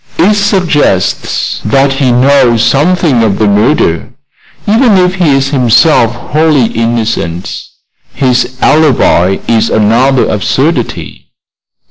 [0.17, 4.09] "It suggests that he knows something of the murder,
[4.67, 7.65] even if he is himself wholly innocent.
[8.11, 11.27] His alibi is another absurdity."